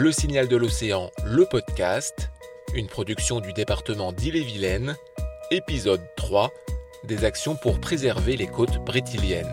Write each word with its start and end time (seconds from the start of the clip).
Le 0.00 0.12
signal 0.12 0.46
de 0.46 0.56
l'océan, 0.56 1.10
le 1.24 1.44
podcast, 1.44 2.30
une 2.72 2.86
production 2.86 3.40
du 3.40 3.52
département 3.52 4.12
d'Ille-et-Vilaine, 4.12 4.94
épisode 5.50 6.00
3, 6.16 6.52
des 7.02 7.24
actions 7.24 7.56
pour 7.56 7.80
préserver 7.80 8.36
les 8.36 8.46
côtes 8.46 8.78
brétiliennes. 8.84 9.52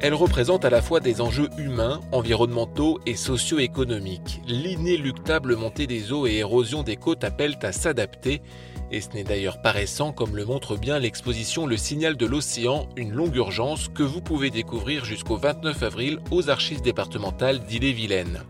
Elle 0.00 0.14
représente 0.14 0.64
à 0.64 0.70
la 0.70 0.80
fois 0.80 1.00
des 1.00 1.20
enjeux 1.20 1.50
humains, 1.58 2.00
environnementaux 2.12 3.00
et 3.04 3.16
socio-économiques. 3.16 4.40
L'inéluctable 4.46 5.56
montée 5.56 5.88
des 5.88 6.12
eaux 6.12 6.28
et 6.28 6.36
érosion 6.36 6.84
des 6.84 6.94
côtes 6.94 7.24
appellent 7.24 7.58
à 7.62 7.72
s'adapter 7.72 8.42
et 8.90 9.00
ce 9.00 9.10
n'est 9.10 9.24
d'ailleurs 9.24 9.60
pas 9.60 9.72
récent 9.72 10.12
comme 10.12 10.36
le 10.36 10.44
montre 10.44 10.76
bien 10.76 10.98
l'exposition 10.98 11.66
Le 11.66 11.76
signal 11.76 12.16
de 12.16 12.26
l'océan, 12.26 12.88
une 12.96 13.12
longue 13.12 13.36
urgence 13.36 13.88
que 13.88 14.02
vous 14.02 14.20
pouvez 14.20 14.50
découvrir 14.50 15.04
jusqu'au 15.04 15.36
29 15.36 15.82
avril 15.82 16.18
aux 16.30 16.50
archives 16.50 16.82
départementales 16.82 17.60
d'Ille-et-Vilaine. 17.60 18.42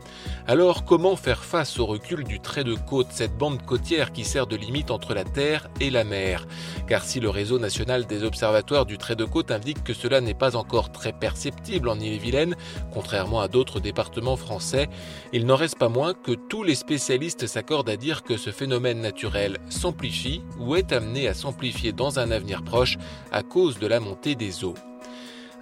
Alors 0.49 0.85
comment 0.85 1.17
faire 1.17 1.43
face 1.43 1.81
au 1.81 1.87
recul 1.87 2.23
du 2.23 2.39
trait 2.39 2.63
de 2.63 2.75
côte, 2.75 3.09
cette 3.11 3.37
bande 3.37 3.61
côtière 3.67 4.13
qui 4.13 4.25
sert 4.25 4.47
de 4.47 4.55
limite 4.55 4.93
entre 4.93 5.13
la 5.13 5.25
terre 5.25 5.69
et 5.81 5.91
la 5.91 6.05
mer? 6.05 6.47
Car 6.87 7.03
si 7.03 7.19
le 7.19 7.29
réseau 7.29 7.59
national 7.59 8.07
des 8.07 8.23
observatoires 8.23 8.87
du 8.87 8.97
trait 8.97 9.17
de 9.17 9.25
côte 9.25 9.51
indique 9.51 9.83
que 9.83 9.93
cela 9.93 10.21
n'est 10.21 10.35
pas 10.35 10.55
encore 10.55 10.93
très 10.93 11.13
perceptible 11.13 11.89
en 11.89 11.99
Ille-et-Vilaine, 11.99 12.55
contrairement 12.93 13.41
à 13.41 13.49
d'autres 13.49 13.81
départements 13.81 14.37
français, 14.37 14.89
il 15.33 15.47
n'en 15.47 15.57
reste 15.57 15.79
pas 15.79 15.89
moins 15.89 16.15
que 16.15 16.33
tous 16.33 16.63
les 16.63 16.77
spécialistes 16.77 17.49
s'accordent 17.49 17.91
à 17.91 17.97
dire 17.97 18.23
que 18.23 18.37
ce 18.37 18.51
phénomène 18.51 19.01
naturel 19.01 19.59
s'amplifie 19.69 20.43
ou 20.61 20.77
est 20.77 20.93
amené 20.93 21.27
à 21.27 21.35
s'amplifier 21.35 21.91
dans 21.91 22.21
un 22.21 22.31
avenir 22.31 22.63
proche 22.63 22.99
à 23.33 23.43
cause 23.43 23.81
de 23.81 23.89
la 23.89 23.99
montée 23.99 24.37
des 24.37 24.63
eaux. 24.63 24.75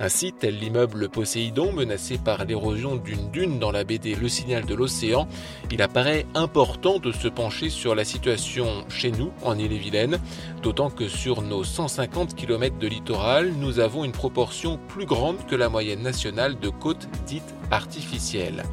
Ainsi, 0.01 0.33
tel 0.33 0.59
l'immeuble 0.59 1.09
Poséidon 1.09 1.73
menacé 1.73 2.19
par 2.19 2.45
l'érosion 2.45 2.97
d'une 2.97 3.31
dune 3.31 3.59
dans 3.61 3.71
la 3.71 3.85
BD 3.85 4.17
Le 4.17 4.29
Signal 4.29 4.65
de 4.65 4.75
l'Océan, 4.75 5.29
il 5.71 5.83
apparaît 5.83 6.27
important 6.35 6.99
de 6.99 7.13
se 7.13 7.29
pencher 7.29 7.71
sur 7.71 7.95
la 7.95 8.05
situation 8.05 8.85
chez 8.89 9.13
nous, 9.13 9.31
en 9.43 9.57
Ille-et-Vilaine, 9.57 10.19
d'autant 10.63 10.91
que 10.91 11.07
sur 11.09 11.43
nos 11.43 11.63
150 11.63 12.35
km 12.35 12.77
de 12.77 12.89
littoral, 12.89 13.53
nous 13.53 13.79
avons 13.79 14.05
une 14.05 14.13
proportion 14.13 14.81
plus 14.89 15.07
grande 15.07 15.47
que 15.47 15.55
la 15.55 15.69
moyenne 15.69 16.03
nationale 16.03 16.59
de 16.59 16.71
côtes 16.71 17.09
dites 17.25 17.55
artificielles. 17.71 18.65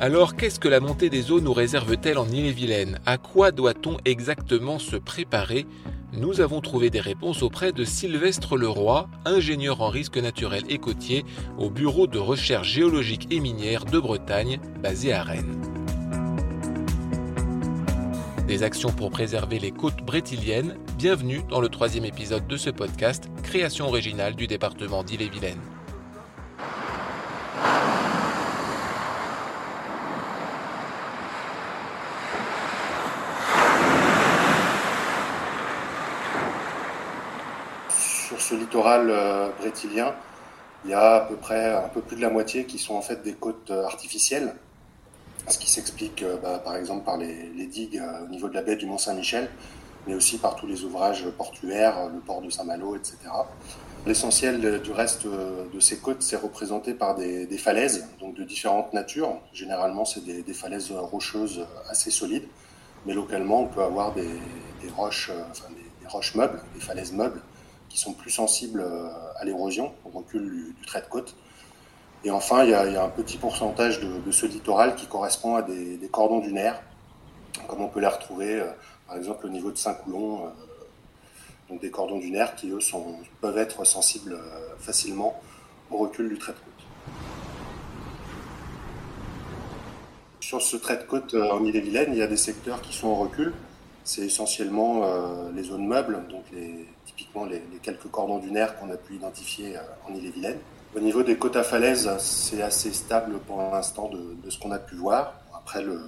Alors 0.00 0.36
qu'est-ce 0.36 0.60
que 0.60 0.68
la 0.68 0.80
montée 0.80 1.10
des 1.10 1.32
eaux 1.32 1.40
nous 1.40 1.52
réserve-t-elle 1.52 2.18
en 2.18 2.28
Ille-et-Vilaine? 2.28 3.00
À 3.06 3.16
quoi 3.16 3.52
doit-on 3.52 3.96
exactement 4.04 4.78
se 4.78 4.96
préparer? 4.96 5.66
Nous 6.12 6.40
avons 6.40 6.62
trouvé 6.62 6.88
des 6.88 7.00
réponses 7.00 7.42
auprès 7.42 7.70
de 7.70 7.84
Sylvestre 7.84 8.56
Leroy, 8.56 9.08
ingénieur 9.26 9.82
en 9.82 9.88
risque 9.88 10.16
naturel 10.16 10.64
et 10.68 10.78
côtier 10.78 11.24
au 11.58 11.68
Bureau 11.68 12.06
de 12.06 12.18
recherche 12.18 12.72
géologique 12.72 13.28
et 13.30 13.40
minière 13.40 13.84
de 13.84 13.98
Bretagne, 13.98 14.58
basé 14.82 15.12
à 15.12 15.22
Rennes. 15.22 15.60
Des 18.46 18.62
actions 18.62 18.90
pour 18.90 19.10
préserver 19.10 19.58
les 19.58 19.70
côtes 19.70 20.02
brétiliennes, 20.02 20.78
bienvenue 20.96 21.42
dans 21.50 21.60
le 21.60 21.68
troisième 21.68 22.06
épisode 22.06 22.46
de 22.46 22.56
ce 22.56 22.70
podcast, 22.70 23.28
création 23.42 23.86
originale 23.86 24.34
du 24.34 24.46
département 24.46 25.04
d'Ille-et-Vilaine. 25.04 25.60
Ce 38.48 38.54
littoral 38.54 39.10
euh, 39.10 39.50
brétilien, 39.58 40.14
il 40.84 40.90
y 40.90 40.94
a 40.94 41.16
à 41.16 41.20
peu 41.20 41.36
près 41.36 41.74
un 41.74 41.88
peu 41.88 42.00
plus 42.00 42.16
de 42.16 42.22
la 42.22 42.30
moitié 42.30 42.64
qui 42.64 42.78
sont 42.78 42.94
en 42.94 43.02
fait 43.02 43.22
des 43.22 43.34
côtes 43.34 43.70
euh, 43.70 43.84
artificielles, 43.84 44.54
ce 45.48 45.58
qui 45.58 45.70
s'explique 45.70 46.22
euh, 46.22 46.36
bah, 46.42 46.58
par 46.64 46.76
exemple 46.76 47.04
par 47.04 47.18
les, 47.18 47.66
digues 47.66 48.02
au 48.24 48.28
niveau 48.28 48.48
de 48.48 48.54
la 48.54 48.62
baie 48.62 48.76
du 48.76 48.86
Mont-Saint-Michel, 48.86 49.50
mais 50.06 50.14
aussi 50.14 50.38
par 50.38 50.56
tous 50.56 50.66
les 50.66 50.82
ouvrages 50.84 51.26
portuaires, 51.36 52.08
le 52.08 52.20
port 52.20 52.40
de 52.40 52.48
Saint-Malo, 52.48 52.96
etc. 52.96 53.16
L'essentiel 54.06 54.80
du 54.80 54.92
reste 54.92 55.26
de 55.26 55.80
ces 55.80 55.98
côtes, 55.98 56.22
c'est 56.22 56.36
représenté 56.36 56.94
par 56.94 57.14
des, 57.16 57.58
falaises, 57.58 58.08
donc 58.20 58.34
de 58.34 58.44
différentes 58.44 58.94
natures. 58.94 59.38
Généralement, 59.52 60.06
c'est 60.06 60.24
des, 60.24 60.54
falaises 60.54 60.92
rocheuses 60.92 61.66
assez 61.90 62.10
solides, 62.10 62.48
mais 63.04 63.12
localement, 63.12 63.62
on 63.62 63.66
peut 63.66 63.82
avoir 63.82 64.14
des, 64.14 64.30
roches, 64.96 65.30
des 66.00 66.06
roches 66.06 66.36
meubles, 66.36 66.62
des 66.74 66.80
falaises 66.80 67.12
meubles, 67.12 67.42
qui 67.88 67.98
sont 67.98 68.12
plus 68.12 68.30
sensibles 68.30 68.80
euh, 68.80 69.08
à 69.36 69.44
l'érosion, 69.44 69.92
au 70.04 70.18
recul 70.18 70.74
du, 70.76 70.86
trait 70.86 71.00
de 71.00 71.06
côte. 71.06 71.34
Et 72.24 72.30
enfin, 72.30 72.64
il 72.64 72.70
y 72.70 72.74
a, 72.74 73.04
un 73.04 73.08
petit 73.08 73.36
pourcentage 73.36 74.00
de, 74.00 74.32
ce 74.32 74.46
littoral 74.46 74.96
qui 74.96 75.06
correspond 75.06 75.56
à 75.56 75.62
des, 75.62 76.08
cordons 76.10 76.40
dunaires, 76.40 76.80
comme 77.68 77.80
on 77.80 77.88
peut 77.88 78.00
les 78.00 78.08
retrouver, 78.08 78.60
euh, 78.60 78.70
par 79.06 79.16
exemple, 79.16 79.46
au 79.46 79.48
niveau 79.48 79.70
de 79.70 79.76
Saint-Coulon, 79.76 80.46
euh, 80.46 80.48
donc 81.68 81.80
des 81.80 81.90
cordons 81.90 82.18
dunaires 82.18 82.54
qui, 82.56 82.70
eux, 82.70 82.80
sont, 82.80 83.16
peuvent 83.40 83.58
être 83.58 83.84
sensibles 83.84 84.38
facilement 84.78 85.38
au 85.90 85.98
recul 85.98 86.28
du 86.28 86.38
trait 86.38 86.52
de 86.52 86.58
côte. 86.58 86.64
Sur 90.40 90.62
ce 90.62 90.78
trait 90.78 90.96
de 90.96 91.02
côte 91.02 91.34
en 91.34 91.62
Ille-et-Vilaine, 91.62 92.08
il 92.12 92.18
y 92.18 92.22
a 92.22 92.26
des 92.26 92.38
secteurs 92.38 92.80
qui 92.80 92.94
sont 92.94 93.08
en 93.08 93.16
recul. 93.16 93.52
C'est 94.04 94.22
essentiellement 94.22 95.02
les 95.54 95.64
zones 95.64 95.86
meubles, 95.86 96.24
donc 96.30 96.44
typiquement 97.18 97.46
les, 97.46 97.62
quelques 97.82 98.08
cordons 98.10 98.38
dunaires 98.38 98.78
qu'on 98.78 98.90
a 98.90 98.96
pu 98.96 99.14
identifier 99.14 99.76
euh, 99.76 99.80
en 100.08 100.14
Ille-et-Vilaine. 100.14 100.58
Au 100.96 101.00
niveau 101.00 101.22
des 101.22 101.36
côtes 101.36 101.56
à 101.56 101.62
falaises, 101.62 102.10
c'est 102.18 102.62
assez 102.62 102.92
stable 102.92 103.38
pour 103.46 103.60
l'instant 103.60 104.08
de, 104.08 104.50
ce 104.50 104.58
qu'on 104.58 104.70
a 104.70 104.78
pu 104.78 104.94
voir. 104.94 105.34
Après, 105.54 105.82
le, 105.82 106.00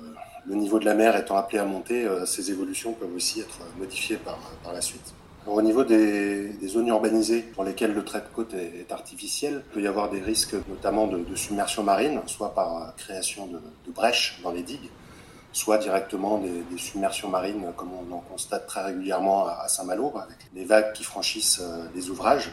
niveau 0.46 0.78
de 0.78 0.84
la 0.84 0.94
mer 0.94 1.16
étant 1.16 1.36
appelé 1.36 1.58
à 1.58 1.64
monter, 1.64 2.06
euh, 2.06 2.24
ces 2.26 2.50
évolutions 2.50 2.92
peuvent 2.92 3.14
aussi 3.14 3.40
être 3.40 3.58
modifiées 3.78 4.16
par, 4.16 4.38
par 4.64 4.72
la 4.72 4.80
suite. 4.80 5.14
au 5.46 5.62
niveau 5.62 5.84
des, 5.84 6.52
zones 6.66 6.88
urbanisées 6.88 7.42
pour 7.42 7.64
lesquelles 7.64 7.92
le 7.92 8.04
trait 8.04 8.20
de 8.20 8.34
côte 8.34 8.54
est, 8.54 8.90
artificiel, 8.90 9.62
il 9.66 9.74
peut 9.74 9.82
y 9.82 9.86
avoir 9.86 10.10
des 10.10 10.20
risques 10.20 10.54
notamment 10.68 11.06
de, 11.06 11.34
submersion 11.34 11.82
marine, 11.82 12.20
soit 12.26 12.54
par 12.54 12.94
création 12.96 13.46
de 13.46 13.92
brèches 13.92 14.40
dans 14.42 14.52
les 14.52 14.62
digues, 14.62 14.90
soit 15.52 15.78
directement 15.78 16.38
des, 16.38 16.78
submersions 16.78 17.28
marines, 17.28 17.72
comme 17.76 17.90
on 17.92 18.12
en 18.14 18.20
constate 18.20 18.66
très 18.66 18.82
régulièrement 18.82 19.46
à, 19.46 19.68
Saint-Malo, 19.68 20.12
avec 20.16 20.38
les 20.54 20.64
vagues 20.64 20.92
qui 20.92 21.04
franchissent 21.04 21.60
euh, 21.60 21.84
les 21.94 22.10
ouvrages. 22.10 22.50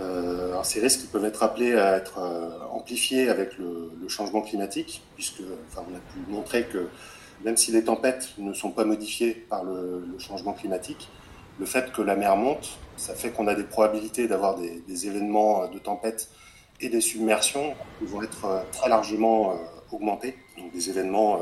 Euh, 0.00 0.60
ces 0.62 0.80
risques 0.80 1.06
peuvent 1.12 1.24
être 1.24 1.42
appelés 1.42 1.76
à 1.76 1.96
être 1.96 2.18
euh, 2.18 2.50
amplifiés 2.70 3.28
avec 3.28 3.58
le, 3.58 3.90
changement 4.08 4.42
climatique, 4.42 5.02
puisque 5.14 5.42
enfin, 5.70 5.86
on 5.90 5.94
a 5.94 5.98
pu 5.98 6.30
montrer 6.30 6.64
que 6.64 6.88
même 7.44 7.56
si 7.56 7.72
les 7.72 7.84
tempêtes 7.84 8.30
ne 8.36 8.52
sont 8.52 8.70
pas 8.70 8.84
modifiées 8.84 9.32
par 9.32 9.64
le, 9.64 10.04
changement 10.18 10.52
climatique, 10.52 11.08
le 11.58 11.66
fait 11.66 11.92
que 11.92 12.02
la 12.02 12.14
mer 12.14 12.36
monte, 12.36 12.78
ça 12.96 13.14
fait 13.14 13.30
qu'on 13.30 13.46
a 13.46 13.54
des 13.54 13.64
probabilités 13.64 14.28
d'avoir 14.28 14.58
des, 14.58 14.82
des, 14.86 15.06
événements 15.06 15.66
de 15.68 15.78
tempête 15.78 16.28
et 16.80 16.88
des 16.90 17.00
submersions 17.00 17.74
qui 17.98 18.06
vont 18.06 18.22
être 18.22 18.64
très 18.72 18.90
largement 18.90 19.54
augmentés, 19.90 20.36
donc 20.58 20.72
des 20.72 20.90
événements 20.90 21.40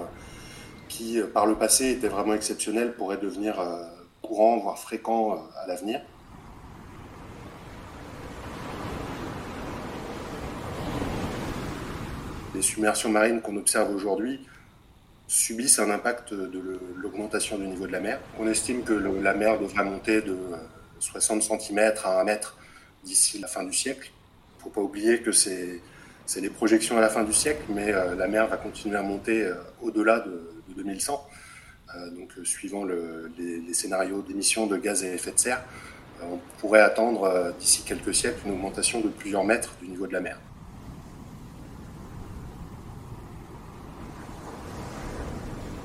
euh, 1.00 1.26
par 1.26 1.46
le 1.46 1.54
passé, 1.54 1.90
était 1.90 2.08
vraiment 2.08 2.34
exceptionnel, 2.34 2.92
pourrait 2.92 3.16
devenir 3.16 3.60
euh, 3.60 3.82
courant, 4.22 4.58
voire 4.58 4.78
fréquent 4.78 5.32
euh, 5.32 5.62
à 5.62 5.66
l'avenir. 5.66 6.00
Les 12.54 12.62
submersions 12.62 13.08
marines 13.08 13.40
qu'on 13.40 13.56
observe 13.56 13.94
aujourd'hui 13.94 14.46
subissent 15.28 15.78
un 15.78 15.90
impact 15.90 16.34
de 16.34 16.80
l'augmentation 16.96 17.56
du 17.56 17.66
niveau 17.68 17.86
de 17.86 17.92
la 17.92 18.00
mer. 18.00 18.20
On 18.38 18.48
estime 18.48 18.82
que 18.82 18.92
la 18.92 19.32
mer 19.32 19.60
devrait 19.60 19.84
monter 19.84 20.20
de 20.20 20.36
60 20.98 21.42
cm 21.42 21.92
à 22.04 22.20
1 22.20 22.24
mètre 22.24 22.58
d'ici 23.04 23.38
la 23.38 23.46
fin 23.46 23.62
du 23.62 23.72
siècle. 23.72 24.10
Il 24.10 24.58
ne 24.58 24.62
faut 24.64 24.70
pas 24.70 24.80
oublier 24.80 25.20
que 25.20 25.30
c'est 25.30 25.80
les 26.36 26.50
projections 26.50 26.98
à 26.98 27.00
la 27.00 27.08
fin 27.08 27.22
du 27.22 27.32
siècle, 27.32 27.62
mais 27.68 27.92
la 27.92 28.26
mer 28.26 28.48
va 28.48 28.56
continuer 28.56 28.96
à 28.96 29.02
monter 29.02 29.48
au-delà 29.80 30.18
de, 30.18 30.59
2100. 30.74 31.26
Euh, 31.96 32.10
donc, 32.10 32.30
euh, 32.38 32.44
suivant 32.44 32.84
les, 32.84 33.74
scénarios 33.74 34.22
d'émissions 34.22 34.66
de 34.66 34.76
gaz 34.76 35.04
à 35.04 35.08
effet 35.08 35.32
de 35.32 35.38
serre, 35.38 35.62
euh, 36.20 36.26
on 36.32 36.38
pourrait 36.58 36.82
attendre 36.82 37.54
d'ici 37.58 37.82
quelques 37.82 38.14
siècles 38.14 38.40
une 38.46 38.52
augmentation 38.52 39.00
de 39.00 39.08
plusieurs 39.08 39.44
mètres 39.44 39.74
du 39.80 39.88
niveau 39.88 40.06
de 40.06 40.12
la 40.12 40.20
mer. 40.20 40.38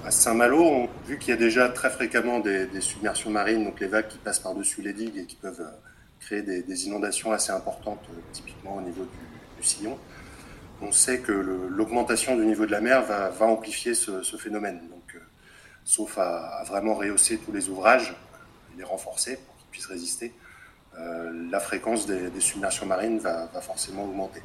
À 0.05 0.11
Saint-Malo, 0.11 0.87
vu 1.07 1.17
qu'il 1.17 1.29
y 1.29 1.33
a 1.33 1.37
déjà 1.37 1.69
très 1.69 1.89
fréquemment 1.89 2.39
des, 2.39 2.69
submersions 2.79 3.31
marines, 3.31 3.63
donc 3.63 3.79
les 3.79 3.87
vagues 3.87 4.07
qui 4.07 4.19
passent 4.19 4.39
par-dessus 4.39 4.83
les 4.83 4.93
digues 4.93 5.17
et 5.17 5.25
qui 5.25 5.35
peuvent 5.35 5.65
créer 6.19 6.43
des, 6.43 6.85
inondations 6.85 7.31
assez 7.31 7.51
importantes, 7.51 8.03
typiquement 8.31 8.75
au 8.75 8.81
niveau 8.81 9.07
du 9.57 9.63
sillon, 9.63 9.97
on 10.81 10.91
sait 10.91 11.19
que 11.19 11.31
l'augmentation 11.31 12.35
du 12.35 12.45
niveau 12.45 12.65
de 12.65 12.71
la 12.71 12.81
mer 12.81 13.03
va, 13.03 13.45
amplifier 13.45 13.93
ce, 13.93 14.37
phénomène. 14.37 14.79
Donc, 14.89 15.15
euh, 15.15 15.19
sauf 15.83 16.17
à, 16.17 16.63
vraiment 16.67 16.95
rehausser 16.95 17.37
tous 17.37 17.51
les 17.51 17.69
ouvrages, 17.69 18.15
les 18.77 18.83
renforcer 18.83 19.37
pour 19.37 19.55
qu'ils 19.57 19.69
puissent 19.71 19.85
résister, 19.85 20.33
euh, 20.99 21.49
la 21.49 21.59
fréquence 21.59 22.05
des, 22.05 22.29
submersions 22.39 22.85
marines 22.85 23.19
va, 23.19 23.47
forcément 23.61 24.03
augmenter. 24.03 24.41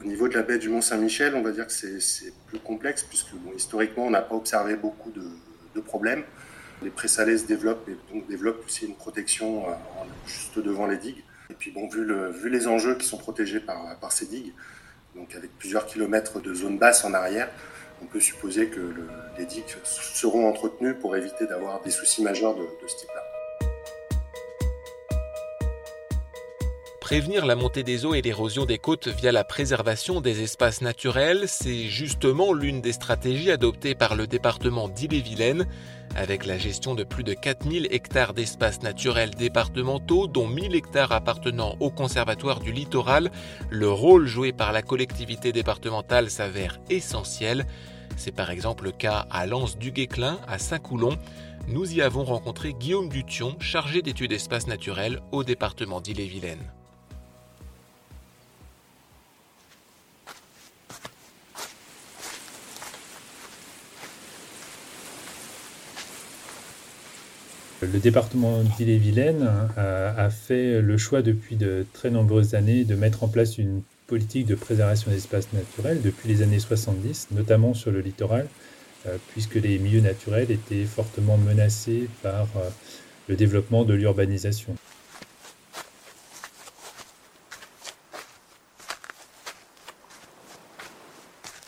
Au 0.00 0.04
niveau 0.04 0.28
de 0.28 0.34
la 0.34 0.42
baie 0.42 0.58
du 0.58 0.68
Mont-Saint-Michel, 0.68 1.34
on 1.34 1.42
va 1.42 1.52
dire 1.52 1.66
que 1.66 1.72
c'est 1.72 2.32
plus 2.46 2.58
complexe 2.58 3.02
puisque 3.02 3.32
historiquement, 3.56 4.04
on 4.04 4.10
n'a 4.10 4.22
pas 4.22 4.34
observé 4.34 4.76
beaucoup 4.76 5.10
de, 5.10 5.80
problèmes. 5.80 6.24
Les 6.82 6.88
présalés 6.88 7.36
se 7.36 7.44
développent 7.44 7.86
et 7.88 7.96
donc 8.10 8.26
développent 8.28 8.64
aussi 8.64 8.86
une 8.86 8.94
protection 8.94 9.64
juste 10.26 10.58
devant 10.58 10.86
les 10.86 10.96
digues. 10.96 11.22
Et 11.50 11.54
puis 11.54 11.70
bon, 11.70 11.86
vu, 11.86 12.48
les 12.48 12.66
enjeux 12.66 12.96
qui 12.96 13.06
sont 13.06 13.18
protégés 13.18 13.60
par 13.60 14.10
ces 14.10 14.24
digues, 14.24 14.54
donc 15.16 15.34
avec 15.34 15.50
plusieurs 15.58 15.86
kilomètres 15.86 16.40
de 16.40 16.54
zone 16.54 16.78
basse 16.78 17.04
en 17.04 17.14
arrière, 17.14 17.48
on 18.02 18.06
peut 18.06 18.20
supposer 18.20 18.68
que 18.68 18.94
les 19.38 19.46
digues 19.46 19.64
seront 19.84 20.48
entretenues 20.48 20.94
pour 20.94 21.16
éviter 21.16 21.46
d'avoir 21.46 21.80
des 21.82 21.90
soucis 21.90 22.22
majeurs 22.22 22.54
de, 22.54 22.62
de 22.62 22.88
ce 22.88 22.96
type-là. 22.98 23.25
Prévenir 27.06 27.46
la 27.46 27.54
montée 27.54 27.84
des 27.84 28.04
eaux 28.04 28.14
et 28.14 28.20
l'érosion 28.20 28.64
des 28.64 28.78
côtes 28.78 29.06
via 29.06 29.30
la 29.30 29.44
préservation 29.44 30.20
des 30.20 30.42
espaces 30.42 30.80
naturels, 30.80 31.44
c'est 31.46 31.84
justement 31.84 32.52
l'une 32.52 32.80
des 32.80 32.90
stratégies 32.90 33.52
adoptées 33.52 33.94
par 33.94 34.16
le 34.16 34.26
département 34.26 34.88
d'Ille-et-Vilaine, 34.88 35.68
avec 36.16 36.44
la 36.44 36.58
gestion 36.58 36.96
de 36.96 37.04
plus 37.04 37.22
de 37.22 37.32
4000 37.32 37.86
hectares 37.92 38.34
d'espaces 38.34 38.82
naturels 38.82 39.36
départementaux, 39.36 40.26
dont 40.26 40.48
1000 40.48 40.74
hectares 40.74 41.12
appartenant 41.12 41.76
au 41.78 41.90
Conservatoire 41.90 42.58
du 42.58 42.72
littoral. 42.72 43.30
Le 43.70 43.88
rôle 43.88 44.26
joué 44.26 44.52
par 44.52 44.72
la 44.72 44.82
collectivité 44.82 45.52
départementale 45.52 46.28
s'avère 46.28 46.80
essentiel. 46.90 47.66
C'est 48.16 48.34
par 48.34 48.50
exemple 48.50 48.82
le 48.82 48.90
cas 48.90 49.28
à 49.30 49.46
Lens 49.46 49.78
du 49.78 49.92
Guéclin, 49.92 50.40
à 50.48 50.58
Saint-Coulon. 50.58 51.16
Nous 51.68 51.94
y 51.94 52.02
avons 52.02 52.24
rencontré 52.24 52.72
Guillaume 52.72 53.08
Dution, 53.08 53.54
chargé 53.60 54.02
d'études 54.02 54.32
espaces 54.32 54.66
naturels 54.66 55.20
au 55.30 55.44
département 55.44 56.00
d'Ille-et-Vilaine. 56.00 56.72
Le 67.82 67.98
département 67.98 68.62
d'Ille-et-Vilaine 68.62 69.50
euh, 69.76 70.12
a, 70.16 70.30
fait 70.30 70.80
le 70.80 70.96
choix 70.96 71.20
depuis 71.20 71.56
de 71.56 71.84
très 71.92 72.08
nombreuses 72.08 72.54
années 72.54 72.84
de 72.84 72.94
mettre 72.94 73.22
en 73.22 73.28
place 73.28 73.58
une 73.58 73.82
politique 74.06 74.46
de 74.46 74.54
préservation 74.54 75.10
des 75.10 75.18
espaces 75.18 75.52
naturels 75.52 76.00
depuis 76.00 76.26
les 76.30 76.40
années 76.40 76.58
70, 76.58 77.28
notamment 77.32 77.74
sur 77.74 77.90
le 77.90 78.00
littoral, 78.00 78.46
euh, 79.06 79.18
puisque 79.28 79.56
les 79.56 79.78
milieux 79.78 80.00
naturels 80.00 80.50
étaient 80.50 80.84
fortement 80.84 81.36
menacés 81.36 82.08
par 82.22 82.48
euh, 82.56 82.70
le 83.28 83.36
développement 83.36 83.84
de 83.84 83.92
l'urbanisation. 83.92 84.74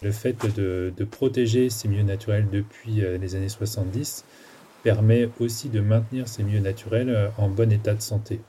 Le 0.00 0.12
fait 0.12 0.36
de, 0.56 0.90
de, 0.96 1.04
protéger 1.04 1.68
ces 1.68 1.86
milieux 1.88 2.04
naturels 2.04 2.46
depuis 2.50 3.02
les 3.20 3.34
années 3.34 3.48
70 3.48 4.24
permet 4.88 5.28
aussi 5.38 5.68
de 5.68 5.80
maintenir 5.80 6.28
ces 6.28 6.42
milieux 6.42 6.60
naturels 6.60 7.10
euh, 7.10 7.28
en 7.36 7.50
bon 7.50 7.70
état 7.70 7.92
de 7.92 8.00
santé. 8.00 8.40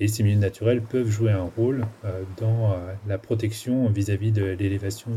Et 0.00 0.08
ces 0.08 0.24
milieux 0.24 0.40
naturels 0.40 0.82
peuvent 0.82 1.08
jouer 1.08 1.30
un 1.30 1.48
rôle 1.56 1.86
euh, 2.04 2.22
dans 2.38 2.72
euh, 2.72 2.76
la 3.06 3.18
protection 3.18 3.88
vis-à-vis 3.88 4.32
de 4.32 4.44
l'élévation 4.44 5.12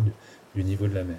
du 0.54 0.63
niveau 0.63 0.88
de 0.88 0.94
la 0.94 1.04
mer. 1.04 1.18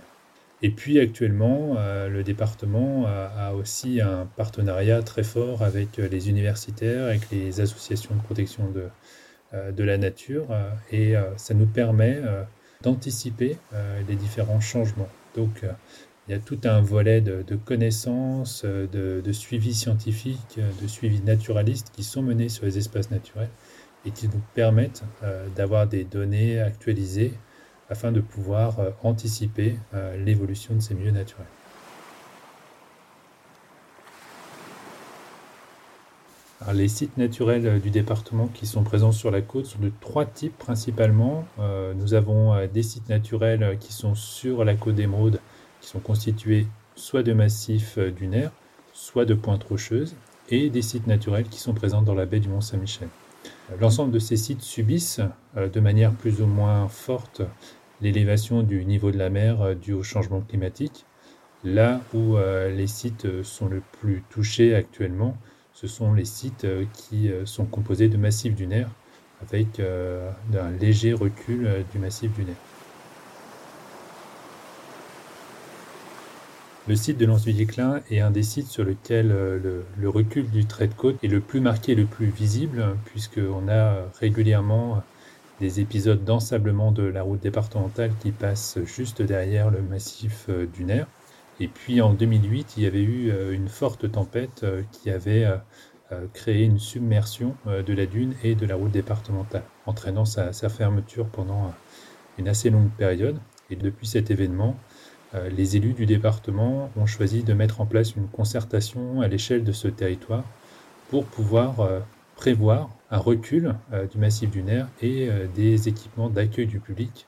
Et 0.63 0.71
puis 0.71 1.01
actuellement, 1.01 1.77
le 1.79 2.23
département 2.23 3.07
a 3.07 3.55
aussi 3.55 4.03
un 4.03 4.29
partenariat 4.37 5.03
très 5.03 5.23
fort 5.23 5.63
avec 5.63 5.97
les 5.97 6.29
universitaires, 6.29 7.07
avec 7.07 7.31
les 7.31 7.63
associations 7.63 8.15
de 8.15 8.21
protection 8.21 8.65
de, 8.69 8.85
de 9.73 9.85
la 9.85 9.97
nature, 9.97 10.49
et 10.93 11.15
ça 11.39 11.55
nous 11.55 11.65
permet 11.65 12.21
d'anticiper 12.83 13.57
les 14.07 14.17
différents 14.17 14.61
changements. 14.61 15.09
Donc 15.35 15.65
il 16.31 16.35
y 16.35 16.37
a 16.37 16.39
tout 16.39 16.61
un 16.63 16.81
volet 16.81 17.21
de, 17.21 17.57
connaissances, 17.57 18.65
de, 18.65 19.21
de, 19.21 19.33
suivi 19.33 19.75
scientifique, 19.75 20.61
de 20.81 20.87
suivi 20.87 21.21
naturaliste 21.23 21.91
qui 21.93 22.05
sont 22.05 22.23
menés 22.23 22.49
sur 22.49 22.67
les 22.67 22.79
espaces 22.79 23.11
naturels 23.11 23.49
et 24.07 24.13
qui 24.13 24.29
nous 24.29 24.41
permettent 24.55 25.03
euh, 25.25 25.49
d'avoir 25.57 25.89
des 25.89 26.05
données 26.05 26.61
actualisées 26.61 27.33
afin 27.89 28.13
de 28.13 28.21
pouvoir 28.21 28.79
euh, 28.79 28.91
anticiper 29.03 29.75
euh, 29.93 30.25
l'évolution 30.25 30.77
de 30.77 30.81
ces 30.81 30.95
milieux 30.95 31.11
naturels. 31.11 31.47
les 36.75 36.89
sites 36.89 37.17
naturels 37.17 37.81
du 37.81 37.91
département 37.91 38.47
qui 38.47 38.67
sont 38.67 38.85
présents 38.85 39.13
sur 39.13 39.33
la 39.33 39.41
côte 39.41 39.65
sont 39.67 39.81
de 39.81 39.91
trois 40.01 40.27
types 40.27 40.57
principalement. 40.59 41.47
nous 41.97 42.13
avons 42.13 42.55
des 42.67 42.83
sites 42.83 43.09
naturels 43.09 43.79
qui 43.81 43.95
sont 43.95 44.15
sur 44.15 44.63
la 44.63 44.75
côte 44.75 44.95
d'Émeraude, 44.95 45.41
qui 45.81 45.89
sont 45.89 46.01
constitués 46.01 46.67
soit 46.95 47.23
de 47.23 47.33
massifs 47.33 47.99
euh, 47.99 48.11
dunaires, 48.11 48.53
soit 48.93 49.25
de 49.25 49.35
pointes 49.35 49.65
rocheuses, 49.65 50.15
et 50.49 50.69
des 50.69 50.83
sites 50.83 51.07
naturels 51.07 51.49
qui 51.49 51.61
sont 51.61 51.75
présents 51.75 52.03
dans 52.03 52.15
la 52.15 52.27
baie 52.27 52.41
du 52.41 52.49
Mont-Saint-Michel. 52.49 53.09
L'ensemble 53.81 54.11
de 54.11 54.19
ces 54.19 54.37
sites 54.37 54.63
subissent 54.63 55.21
euh, 55.57 55.69
de 55.69 55.81
manière 55.81 56.13
plus 56.13 56.43
ou 56.43 56.47
moins 56.47 56.89
forte 56.89 57.43
l'élévation 58.01 58.63
du 58.63 58.85
niveau 58.85 59.11
de 59.11 59.19
la 59.19 59.31
mer 59.31 59.61
euh, 59.63 59.75
due 59.75 59.93
au 59.93 60.03
changement 60.03 60.41
climatique. 60.41 61.05
Là 61.63 62.01
où 62.15 62.39
les 62.39 62.87
sites 62.87 63.43
sont 63.43 63.69
le 63.69 63.83
plus 64.01 64.23
touchés 64.31 64.75
actuellement, 64.75 65.37
ce 65.75 65.87
sont 65.87 66.15
les 66.15 66.25
sites 66.25 66.67
qui 66.95 67.31
sont 67.45 67.67
composés 67.67 68.09
de 68.09 68.17
massifs 68.17 68.55
dunaires 68.55 68.89
avec 69.43 69.79
un 69.79 70.71
léger 70.81 71.13
recul 71.13 71.85
du 71.93 71.99
massif 71.99 72.33
dunaire. 72.33 72.57
Le 76.89 76.97
site 76.97 77.19
de 77.19 77.27
Lens 77.27 77.45
du 77.45 77.53
Déclin 77.53 78.01
est 78.11 78.21
un 78.21 78.31
des 78.31 78.43
sites 78.43 78.69
sur 78.69 78.85
lequel 78.85 79.31
euh, 79.33 79.83
le, 79.99 80.09
recul 80.09 80.51
du 80.51 80.65
trait 80.65 80.89
de 80.89 80.95
côte 80.95 81.23
est 81.23 81.29
le 81.29 81.41
plus 81.41 81.61
marqué, 81.61 81.95
le 81.95 82.07
plus 82.07 82.27
visible, 82.27 82.97
puisqu'on 83.05 83.69
a 83.69 83.97
régulièrement 84.19 85.03
des 85.61 85.81
épisodes 85.81 86.25
d'ensablement 86.25 86.91
de 86.91 87.03
la 87.03 87.23
route 87.23 87.41
départementale 87.41 88.13
qui 88.21 88.31
passent 88.31 88.79
juste 88.87 89.21
derrière 89.21 89.71
le 89.71 89.83
massif 89.83 90.47
euh, 90.49 90.67
dunaire. 90.67 91.07
Et 91.61 91.69
puis 91.69 92.01
en 92.01 92.15
2008, 92.15 92.75
il 92.79 92.85
y 92.85 92.87
avait 92.87 93.03
eu 93.03 93.31
euh, 93.31 93.53
une 93.53 93.69
forte 93.69 94.11
tempête 94.11 94.65
qui 94.91 95.11
avait 95.11 95.47
créé 96.33 96.65
une 96.65 96.81
submersion 96.81 97.55
de 97.67 97.93
la 97.93 98.05
dune 98.05 98.35
et 98.43 98.57
de 98.57 98.67
la 98.67 98.75
route 98.75 98.91
départementale, 98.91 99.63
entraînant 99.87 100.25
sa 100.25 100.53
fermeture 100.69 101.27
pendant 101.27 101.73
une 102.37 102.49
assez 102.49 102.69
longue 102.69 102.91
période. 102.91 103.39
Et 103.71 103.77
depuis 103.77 104.09
cet 104.09 104.33
événement, 104.33 104.77
les 105.51 105.77
élus 105.77 105.93
du 105.93 106.07
département 106.07 106.91
ont 106.97 107.07
choisi 107.07 107.43
de 107.43 107.55
mettre 107.55 107.81
en 107.81 107.87
place 107.87 108.17
une 108.17 108.27
concertation 108.27 109.21
à 109.21 109.29
l'échelle 109.29 109.63
de 109.63 109.73
ce 109.73 109.87
territoire 109.89 110.45
pour 111.09 111.25
pouvoir 111.25 111.81
euh, 111.81 112.01
prévoir 112.35 112.91
un 113.11 113.19
recul 113.19 113.75
euh, 113.93 114.07
du 114.07 114.19
massif 114.19 114.51
dunaire 114.51 114.89
et 115.03 115.29
des 115.55 115.89
équipements 115.89 116.31
d'accueil 116.31 116.67
du 116.67 116.81
public 116.81 117.27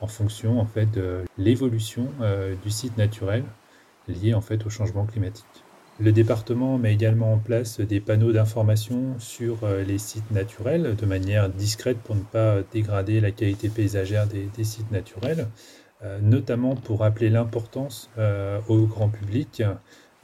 en 0.00 0.06
fonction 0.06 0.60
en 0.60 0.66
fait 0.66 0.90
de 0.92 1.24
l'évolution 1.38 2.06
du 2.62 2.70
site 2.70 2.96
naturel 2.96 3.42
lié 4.06 4.32
en 4.32 4.40
fait 4.40 4.64
au 4.64 4.70
changement 4.70 5.04
climatique. 5.06 5.44
Le 5.98 6.12
département 6.12 6.78
met 6.78 6.94
également 6.94 7.32
en 7.32 7.38
place 7.38 7.80
des 7.80 7.98
panneaux 7.98 8.30
d'information 8.30 9.18
sur 9.18 9.66
les 9.66 9.98
sites 9.98 10.30
naturels 10.30 10.94
de 10.94 11.04
manière 11.04 11.48
discrète 11.48 11.98
pour 11.98 12.14
ne 12.14 12.22
pas 12.22 12.62
dégrader 12.72 13.20
la 13.20 13.32
qualité 13.32 13.68
paysagère 13.68 14.28
des 14.28 14.64
sites 14.64 14.92
naturels. 14.92 15.48
Euh, 16.04 16.20
notamment 16.20 16.76
pour 16.76 17.00
rappeler 17.00 17.28
l'importance 17.28 18.08
euh, 18.18 18.60
au 18.68 18.86
grand 18.86 19.08
public 19.08 19.64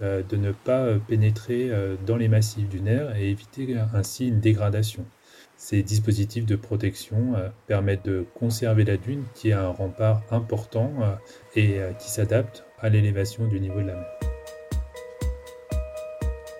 euh, 0.02 0.22
de 0.22 0.36
ne 0.36 0.52
pas 0.52 0.86
pénétrer 1.08 1.70
dans 2.06 2.16
les 2.16 2.28
massifs 2.28 2.68
dunaires 2.68 3.16
et 3.16 3.30
éviter 3.30 3.76
ainsi 3.92 4.28
une 4.28 4.40
dégradation. 4.40 5.04
Ces 5.56 5.82
dispositifs 5.82 6.46
de 6.46 6.56
protection 6.56 7.34
permettent 7.68 8.04
de 8.04 8.26
conserver 8.34 8.84
la 8.84 8.96
dune 8.96 9.22
qui 9.34 9.50
est 9.50 9.54
un 9.54 9.68
rempart 9.68 10.22
important 10.30 10.92
et 11.54 11.78
qui 12.00 12.10
s'adapte 12.10 12.64
à 12.80 12.88
l'élévation 12.88 13.46
du 13.46 13.60
niveau 13.60 13.80
de 13.80 13.86
la 13.86 13.94
mer. 13.94 14.23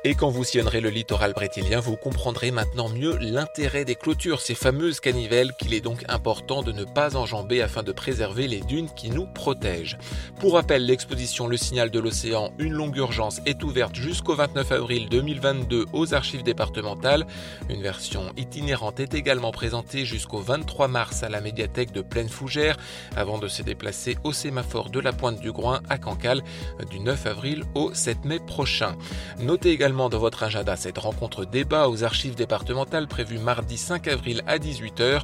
Et 0.07 0.15
quand 0.15 0.29
vous 0.29 0.45
sillonnerez 0.45 0.83
le 0.83 0.91
littoral 0.91 1.33
brétilien, 1.33 1.81
vous 1.81 1.97
comprendrez 1.97 2.51
maintenant 2.51 2.91
mieux 2.91 3.17
l'intérêt 3.23 3.87
des 3.87 3.95
clôtures, 3.95 4.43
ces 4.43 4.55
fameuses 4.55 5.01
canivelles 5.01 5.53
qu'il 5.59 5.73
est 5.73 5.81
donc 5.81 6.05
important 6.09 6.63
de 6.63 6.73
ne 6.73 6.85
pas 6.85 7.17
enjamber 7.17 7.63
afin 7.63 7.83
de 7.83 7.91
préserver 7.91 8.47
les 8.47 8.61
dunes 8.61 8.91
qui 8.95 9.09
nous 9.09 9.25
protègent. 9.25 9.97
Pour 10.41 10.53
rappel, 10.53 10.85
l'exposition 10.85 11.47
Le 11.47 11.57
Signal 11.57 11.91
de 11.91 11.99
l'Océan, 11.99 12.53
une 12.59 12.75
longue 12.75 12.99
urgence 12.99 13.41
est 13.47 13.65
ouverte 13.65 13.95
jusqu'au 13.95 14.35
29 14.35 14.73
avril 14.73 15.09
2022 15.09 15.87
aux 15.95 16.13
archives 16.13 16.43
départementales. 16.43 17.27
Une 17.71 17.81
version 17.81 18.31
itinérante 18.37 19.01
est 19.01 19.15
également 19.15 19.53
présentée 19.53 20.05
jusqu'au 20.05 20.41
23 20.41 20.87
mars 20.87 21.23
à 21.23 21.31
la 21.31 21.41
médiathèque 21.41 21.93
de 21.93 22.03
Plaine 22.03 22.29
Fougère 22.29 22.77
avant 23.17 23.39
de 23.39 23.49
se 23.49 23.63
déplacer 23.63 24.19
au 24.23 24.35
sémaphore 24.35 24.91
de 24.91 25.01
la 25.01 25.15
Pointe 25.15 25.41
du 25.41 25.51
Groin 25.51 25.81
à 25.89 25.97
Cancale 25.97 26.43
du 26.91 27.01
9 27.01 27.25
avril 27.27 27.65
au 27.75 27.95
7 27.95 28.27
mai 28.27 28.39
prochain. 28.39 28.97
Notez 29.41 29.71
également 29.71 29.94
également 29.95 30.09
dans 30.09 30.19
votre 30.19 30.43
agenda 30.43 30.75
cette 30.75 30.99
rencontre 30.99 31.45
débat 31.45 31.89
aux 31.89 32.03
archives 32.03 32.35
départementales 32.35 33.07
prévue 33.07 33.39
mardi 33.39 33.79
5 33.79 34.09
avril 34.09 34.43
à 34.49 34.59
18h. 34.59 35.21